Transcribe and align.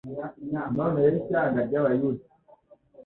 None 0.75 0.97
rero 1.03 1.15
ishyanga 1.21 1.59
ry'abayuda. 1.67 2.23